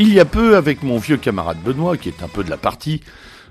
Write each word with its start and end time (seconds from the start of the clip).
Il 0.00 0.14
y 0.14 0.20
a 0.20 0.24
peu, 0.24 0.56
avec 0.56 0.84
mon 0.84 0.98
vieux 0.98 1.16
camarade 1.16 1.58
Benoît, 1.64 1.96
qui 1.96 2.08
est 2.08 2.22
un 2.22 2.28
peu 2.28 2.44
de 2.44 2.50
la 2.50 2.56
partie, 2.56 3.00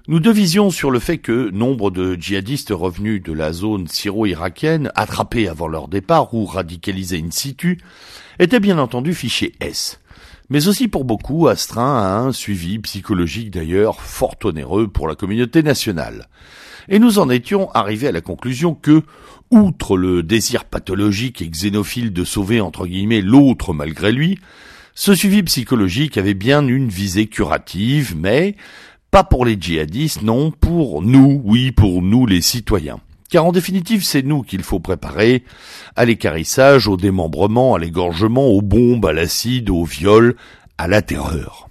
nous 0.07 0.21
devisions 0.21 0.69
sur 0.69 0.91
le 0.91 0.99
fait 0.99 1.17
que 1.17 1.49
nombre 1.49 1.91
de 1.91 2.15
djihadistes 2.15 2.71
revenus 2.71 3.21
de 3.21 3.33
la 3.33 3.51
zone 3.51 3.85
syro-irakienne, 3.89 4.89
attrapés 4.95 5.49
avant 5.49 5.67
leur 5.67 5.89
départ 5.89 6.33
ou 6.33 6.45
radicalisés 6.45 7.21
in 7.21 7.31
situ, 7.31 7.81
étaient 8.39 8.61
bien 8.61 8.77
entendu 8.77 9.13
fichés 9.13 9.55
S. 9.59 9.99
Mais 10.49 10.69
aussi 10.69 10.87
pour 10.87 11.03
beaucoup 11.03 11.49
astreints 11.49 12.01
à 12.01 12.17
un 12.19 12.31
suivi 12.31 12.79
psychologique 12.79 13.51
d'ailleurs 13.51 13.99
fort 13.99 14.37
onéreux 14.45 14.87
pour 14.87 15.09
la 15.09 15.15
communauté 15.15 15.63
nationale. 15.63 16.29
Et 16.87 16.99
nous 16.99 17.19
en 17.19 17.29
étions 17.29 17.69
arrivés 17.71 18.07
à 18.07 18.13
la 18.13 18.21
conclusion 18.21 18.73
que, 18.73 19.01
outre 19.51 19.97
le 19.97 20.23
désir 20.23 20.63
pathologique 20.63 21.41
et 21.41 21.49
xénophile 21.49 22.13
de 22.13 22.23
sauver 22.23 22.61
entre 22.61 22.87
guillemets 22.87 23.19
l'autre 23.19 23.73
malgré 23.73 24.13
lui, 24.13 24.39
ce 24.99 25.13
suivi 25.13 25.43
psychologique 25.43 26.17
avait 26.17 26.33
bien 26.33 26.67
une 26.67 26.89
visée 26.89 27.27
curative, 27.27 28.15
mais 28.17 28.55
pas 29.11 29.23
pour 29.23 29.45
les 29.45 29.55
djihadistes, 29.61 30.23
non, 30.23 30.49
pour 30.49 31.03
nous, 31.03 31.39
oui, 31.45 31.71
pour 31.71 32.01
nous 32.01 32.25
les 32.25 32.41
citoyens. 32.41 32.99
Car 33.29 33.45
en 33.45 33.51
définitive, 33.51 34.03
c'est 34.03 34.23
nous 34.23 34.41
qu'il 34.41 34.63
faut 34.63 34.79
préparer 34.79 35.43
à 35.95 36.03
l'écarissage, 36.03 36.87
au 36.87 36.97
démembrement, 36.97 37.75
à 37.75 37.79
l'égorgement, 37.79 38.47
aux 38.47 38.63
bombes, 38.63 39.05
à 39.05 39.13
l'acide, 39.13 39.69
au 39.69 39.83
viol, 39.83 40.35
à 40.79 40.87
la 40.87 41.03
terreur. 41.03 41.69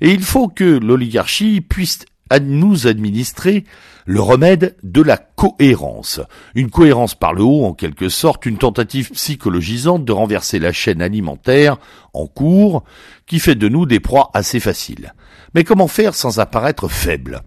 Et 0.00 0.12
il 0.12 0.22
faut 0.22 0.46
que 0.46 0.78
l'oligarchie 0.78 1.62
puisse 1.62 2.06
nous 2.40 2.86
administrer 2.86 3.64
le 4.04 4.20
remède 4.20 4.76
de 4.82 5.02
la 5.02 5.16
cohérence. 5.16 6.20
Une 6.54 6.70
cohérence 6.70 7.14
par 7.14 7.32
le 7.32 7.42
haut, 7.42 7.64
en 7.64 7.72
quelque 7.72 8.08
sorte, 8.08 8.46
une 8.46 8.58
tentative 8.58 9.10
psychologisante 9.10 10.04
de 10.04 10.12
renverser 10.12 10.58
la 10.58 10.72
chaîne 10.72 11.02
alimentaire 11.02 11.78
en 12.12 12.26
cours, 12.26 12.84
qui 13.26 13.38
fait 13.38 13.54
de 13.54 13.68
nous 13.68 13.86
des 13.86 14.00
proies 14.00 14.30
assez 14.34 14.60
faciles. 14.60 15.14
Mais 15.54 15.64
comment 15.64 15.88
faire 15.88 16.14
sans 16.14 16.40
apparaître 16.40 16.88
faible? 16.88 17.42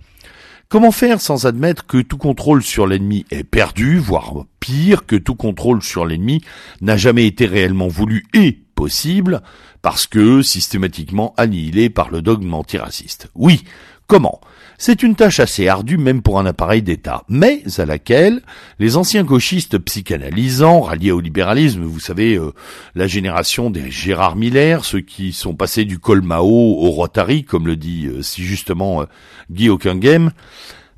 Comment 0.68 0.92
faire 0.92 1.22
sans 1.22 1.46
admettre 1.46 1.86
que 1.86 2.02
tout 2.02 2.18
contrôle 2.18 2.64
sur 2.64 2.88
l'ennemi 2.88 3.26
est 3.30 3.44
perdu, 3.44 4.00
voire 4.00 4.46
pire, 4.60 5.06
que 5.06 5.16
tout 5.16 5.36
contrôle 5.36 5.84
sur 5.84 6.06
l'ennemi 6.06 6.42
n'a 6.82 6.98
jamais 6.98 7.28
été 7.28 7.46
réellement 7.46 7.88
voulu 7.88 8.26
et 8.34 8.60
possible, 8.74 9.42
parce 9.84 10.08
que 10.08 10.42
systématiquement 10.42 11.36
annihilé 11.38 11.92
par 11.92 12.10
le 12.10 12.24
dogme 12.24 12.54
antiraciste? 12.54 13.30
Oui, 13.36 13.64
comment? 14.08 14.42
C'est 14.78 15.04
une 15.04 15.16
tâche 15.16 15.40
assez 15.40 15.68
ardue 15.68 15.98
même 15.98 16.22
pour 16.22 16.40
un 16.40 16.46
appareil 16.46 16.82
d'État, 16.82 17.24
mais 17.30 17.64
à 17.78 17.86
laquelle 17.86 18.42
les 18.80 18.98
anciens 18.98 19.24
gauchistes 19.24 19.78
psychanalysants, 19.78 20.82
ralliés 20.82 21.12
au 21.12 21.20
libéralisme, 21.20 21.84
vous 21.84 22.00
savez, 22.00 22.36
euh, 22.36 22.52
la 22.94 23.08
génération 23.08 23.70
des 23.70 23.90
Gérard 23.90 24.36
Miller, 24.36 24.84
ceux 24.84 25.02
qui 25.02 25.34
sont 25.34 25.56
passés 25.56 25.86
du 25.86 26.00
Colmao 26.00 26.46
au 26.46 26.90
Rotary, 26.92 27.44
comme 27.44 27.68
le 27.68 27.76
dit 27.76 28.08
euh, 28.08 28.22
si 28.22 28.44
justement 28.44 29.02
euh, 29.02 29.06
Guy 29.52 29.70
Hockenheim, 29.70 30.32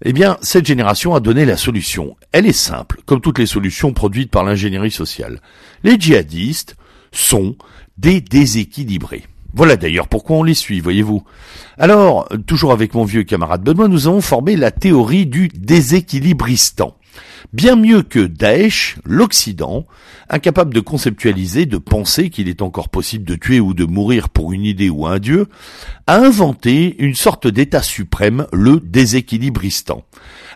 eh 0.06 0.14
bien, 0.14 0.38
cette 0.42 0.66
génération 0.66 1.16
a 1.16 1.20
donné 1.20 1.46
la 1.46 1.58
solution. 1.58 2.16
Elle 2.32 2.46
est 2.46 2.54
simple, 2.54 3.02
comme 3.06 3.22
toutes 3.22 3.40
les 3.40 3.48
solutions 3.48 3.94
produites 3.94 4.30
par 4.30 4.44
l'ingénierie 4.44 4.92
sociale. 4.92 5.42
Les 5.84 6.00
djihadistes 6.00 6.76
sont 7.12 7.56
des 7.98 8.22
déséquilibrés. 8.22 9.24
Voilà 9.54 9.76
d'ailleurs 9.76 10.08
pourquoi 10.08 10.38
on 10.38 10.44
les 10.44 10.54
suit, 10.54 10.80
voyez-vous. 10.80 11.24
Alors, 11.78 12.28
toujours 12.46 12.72
avec 12.72 12.94
mon 12.94 13.06
vieux 13.06 13.24
camarade 13.24 13.64
Benoît, 13.64 13.88
nous 13.88 14.08
avons 14.08 14.22
formé 14.22 14.56
la 14.56 14.72
théorie 14.72 15.26
du 15.26 15.48
déséquilibristan. 15.48 16.96
Bien 17.54 17.76
mieux 17.76 18.02
que 18.02 18.20
Daesh, 18.20 18.98
l'Occident, 19.06 19.86
incapable 20.30 20.74
de 20.74 20.80
conceptualiser, 20.80 21.66
de 21.66 21.78
penser 21.78 22.30
qu'il 22.30 22.50
est 22.50 22.62
encore 22.62 22.90
possible 22.90 23.24
de 23.24 23.36
tuer 23.36 23.60
ou 23.60 23.74
de 23.74 23.86
mourir 23.86 24.30
pour 24.30 24.52
une 24.52 24.66
idée 24.66 24.90
ou 24.90 25.06
un 25.06 25.20
dieu, 25.20 25.48
a 26.08 26.18
inventé 26.18 26.96
une 27.00 27.16
sorte 27.16 27.48
d'état 27.48 27.82
suprême, 27.82 28.48
le 28.52 28.80
déséquilibristan. 28.80 30.04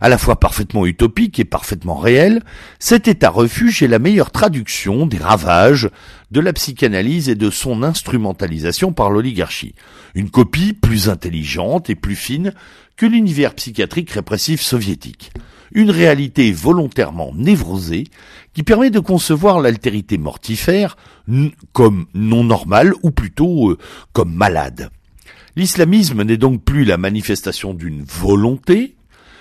À 0.01 0.09
la 0.09 0.17
fois 0.17 0.39
parfaitement 0.39 0.85
utopique 0.85 1.39
et 1.39 1.45
parfaitement 1.45 1.95
réel, 1.95 2.41
cet 2.79 3.07
état 3.07 3.29
refuge 3.29 3.83
est 3.83 3.87
la 3.87 3.99
meilleure 3.99 4.31
traduction 4.31 5.05
des 5.05 5.17
ravages 5.17 5.89
de 6.31 6.39
la 6.39 6.53
psychanalyse 6.53 7.29
et 7.29 7.35
de 7.35 7.49
son 7.49 7.83
instrumentalisation 7.83 8.93
par 8.93 9.11
l'oligarchie. 9.11 9.75
Une 10.15 10.29
copie 10.29 10.73
plus 10.73 11.09
intelligente 11.09 11.89
et 11.89 11.95
plus 11.95 12.15
fine 12.15 12.53
que 12.97 13.05
l'univers 13.05 13.53
psychiatrique 13.53 14.11
répressif 14.11 14.61
soviétique 14.61 15.31
une 15.71 15.91
réalité 15.91 16.51
volontairement 16.51 17.31
névrosée 17.35 18.05
qui 18.53 18.63
permet 18.63 18.89
de 18.89 18.99
concevoir 18.99 19.59
l'altérité 19.59 20.17
mortifère 20.17 20.97
comme 21.73 22.05
non 22.13 22.43
normale 22.43 22.93
ou 23.03 23.11
plutôt 23.11 23.71
euh, 23.71 23.77
comme 24.13 24.33
malade. 24.33 24.89
L'islamisme 25.55 26.23
n'est 26.23 26.37
donc 26.37 26.63
plus 26.63 26.85
la 26.85 26.97
manifestation 26.97 27.73
d'une 27.73 28.03
volonté, 28.03 28.95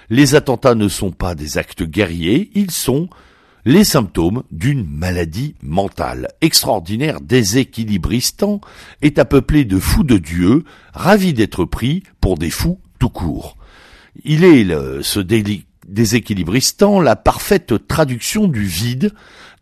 les 0.09 0.35
attentats 0.35 0.75
ne 0.75 0.89
sont 0.89 1.13
pas 1.13 1.35
des 1.35 1.57
actes 1.57 1.85
guerriers, 1.85 2.51
ils 2.55 2.73
sont 2.73 3.09
les 3.65 3.85
symptômes 3.85 4.43
d'une 4.51 4.85
maladie 4.85 5.55
mentale. 5.63 6.29
Extraordinaire 6.41 7.21
déséquilibristant 7.21 8.61
est 9.03 9.19
à 9.19 9.25
peupler 9.25 9.65
de 9.65 9.79
fous 9.79 10.03
de 10.03 10.19
Dieu, 10.19 10.65
ravis 10.95 11.35
d'être 11.35 11.65
pris 11.65 12.03
pour 12.21 12.39
des 12.39 12.51
fous 12.51 12.81
tout 12.99 13.11
court. 13.11 13.57
Il 14.25 14.45
est 14.45 14.67
ce 15.03 15.21
déséquilibristant 15.91 17.01
la 17.01 17.17
parfaite 17.17 17.87
traduction 17.87 18.49
du 18.49 18.65
vide, 18.65 19.13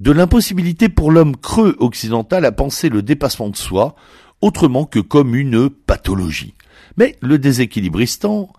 de 0.01 0.13
l'impossibilité 0.13 0.89
pour 0.89 1.11
l'homme 1.11 1.37
creux 1.37 1.77
occidental 1.81 2.45
à 2.45 2.53
penser 2.53 2.89
le 2.89 3.03
dépassement 3.03 3.49
de 3.49 3.57
soi 3.57 3.97
autrement 4.41 4.85
que 4.85 5.01
comme 5.01 5.35
une 5.35 5.69
pathologie. 5.69 6.55
Mais 6.97 7.17
le 7.21 7.39
déséquilibristant, 7.39 8.53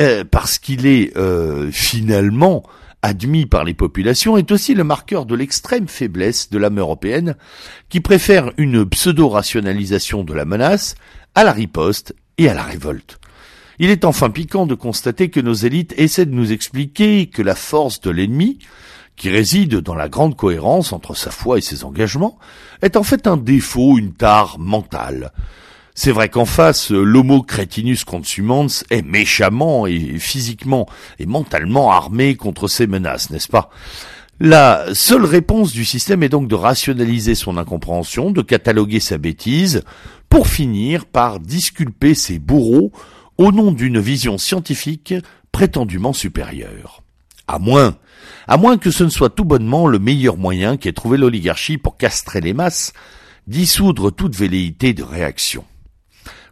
euh, 0.00 0.24
parce 0.24 0.58
qu'il 0.58 0.86
est 0.86 1.16
euh, 1.16 1.70
finalement 1.70 2.62
admis 3.02 3.46
par 3.46 3.64
les 3.64 3.74
populations, 3.74 4.36
est 4.36 4.50
aussi 4.52 4.74
le 4.74 4.84
marqueur 4.84 5.26
de 5.26 5.34
l'extrême 5.34 5.88
faiblesse 5.88 6.50
de 6.50 6.58
l'âme 6.58 6.78
européenne, 6.78 7.36
qui 7.88 8.00
préfère 8.00 8.52
une 8.56 8.88
pseudo-rationalisation 8.88 10.24
de 10.24 10.32
la 10.32 10.44
menace 10.44 10.94
à 11.34 11.44
la 11.44 11.52
riposte 11.52 12.14
et 12.38 12.48
à 12.48 12.54
la 12.54 12.62
révolte. 12.62 13.18
Il 13.82 13.90
est 13.90 14.04
enfin 14.04 14.30
piquant 14.30 14.64
de 14.64 14.76
constater 14.76 15.28
que 15.28 15.40
nos 15.40 15.54
élites 15.54 15.92
essaient 15.96 16.24
de 16.24 16.30
nous 16.30 16.52
expliquer 16.52 17.26
que 17.26 17.42
la 17.42 17.56
force 17.56 18.00
de 18.00 18.10
l'ennemi, 18.10 18.60
qui 19.16 19.28
réside 19.28 19.78
dans 19.78 19.96
la 19.96 20.08
grande 20.08 20.36
cohérence 20.36 20.92
entre 20.92 21.16
sa 21.16 21.32
foi 21.32 21.58
et 21.58 21.62
ses 21.62 21.82
engagements, 21.82 22.38
est 22.80 22.96
en 22.96 23.02
fait 23.02 23.26
un 23.26 23.36
défaut, 23.36 23.98
une 23.98 24.12
tare 24.12 24.60
mentale. 24.60 25.32
C'est 25.96 26.12
vrai 26.12 26.28
qu'en 26.28 26.44
face, 26.44 26.92
l'homo 26.92 27.42
cretinus 27.42 28.04
consumans 28.04 28.68
est 28.90 29.02
méchamment 29.02 29.88
et 29.88 30.16
physiquement 30.16 30.86
et 31.18 31.26
mentalement 31.26 31.90
armé 31.90 32.36
contre 32.36 32.68
ces 32.68 32.86
menaces, 32.86 33.30
n'est-ce 33.30 33.48
pas? 33.48 33.68
La 34.38 34.94
seule 34.94 35.24
réponse 35.24 35.72
du 35.72 35.84
système 35.84 36.22
est 36.22 36.28
donc 36.28 36.46
de 36.46 36.54
rationaliser 36.54 37.34
son 37.34 37.56
incompréhension, 37.56 38.30
de 38.30 38.42
cataloguer 38.42 39.00
sa 39.00 39.18
bêtise, 39.18 39.82
pour 40.28 40.46
finir 40.46 41.04
par 41.04 41.40
disculper 41.40 42.14
ses 42.14 42.38
bourreaux 42.38 42.92
au 43.42 43.50
nom 43.50 43.72
d'une 43.72 43.98
vision 43.98 44.38
scientifique 44.38 45.14
prétendument 45.50 46.12
supérieure. 46.12 47.02
À 47.48 47.58
moins, 47.58 47.96
à 48.46 48.56
moins 48.56 48.78
que 48.78 48.92
ce 48.92 49.02
ne 49.02 49.08
soit 49.08 49.30
tout 49.30 49.44
bonnement 49.44 49.88
le 49.88 49.98
meilleur 49.98 50.36
moyen 50.36 50.76
qu'ait 50.76 50.92
trouvé 50.92 51.18
l'oligarchie 51.18 51.76
pour 51.76 51.96
castrer 51.96 52.40
les 52.40 52.54
masses, 52.54 52.92
dissoudre 53.48 54.12
toute 54.12 54.36
velléité 54.36 54.94
de 54.94 55.02
réaction. 55.02 55.64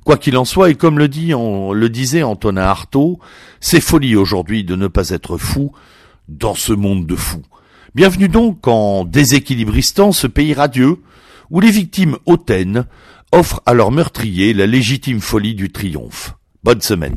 Quoi 0.04 0.16
qu'il 0.16 0.36
en 0.36 0.44
soit, 0.44 0.70
et 0.70 0.74
comme 0.74 0.98
le, 0.98 1.06
le 1.06 1.88
disait 1.88 2.24
Antonin 2.24 2.62
Artaud, 2.62 3.20
c'est 3.60 3.80
folie 3.80 4.16
aujourd'hui 4.16 4.64
de 4.64 4.74
ne 4.74 4.88
pas 4.88 5.10
être 5.10 5.38
fou 5.38 5.72
dans 6.28 6.54
ce 6.54 6.72
monde 6.72 7.06
de 7.06 7.16
fous. 7.16 7.44
Bienvenue 7.94 8.28
donc 8.28 8.66
en 8.66 9.04
déséquilibristant 9.04 10.10
ce 10.10 10.26
pays 10.26 10.54
radieux, 10.54 10.96
où 11.50 11.60
les 11.60 11.70
victimes 11.70 12.16
hautaines 12.26 12.86
offrent 13.30 13.62
à 13.64 13.74
leurs 13.74 13.92
meurtriers 13.92 14.54
la 14.54 14.66
légitime 14.66 15.20
folie 15.20 15.54
du 15.54 15.70
triomphe. 15.70 16.34
Bonne 16.62 16.82
semaine. 16.82 17.16